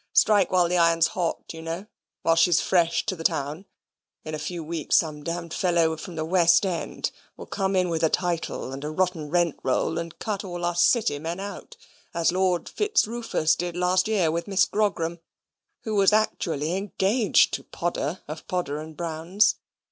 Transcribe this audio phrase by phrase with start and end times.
[0.13, 1.85] "Strike while the iron's hot, you know
[2.23, 3.65] while she's fresh to the town:
[4.23, 8.01] in a few weeks some d fellow from the West End will come in with
[8.01, 11.77] a title and a rotten rent roll and cut all us City men out,
[12.15, 15.19] as Lord Fitzrufus did last year with Miss Grogram,
[15.83, 19.57] who was actually engaged to Podder, of Podder & Brown's.